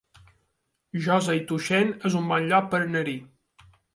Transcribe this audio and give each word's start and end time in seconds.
Josa 1.07 1.35
i 1.41 1.43
Tuixén 1.51 1.93
es 2.11 2.17
un 2.21 2.33
bon 2.33 2.49
lloc 2.53 2.73
per 2.75 2.79
anar-hi 2.87 3.17